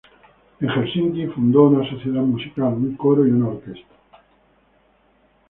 [0.59, 3.95] En Helsinki fundó una sociedad musical, un coro y una orquesta.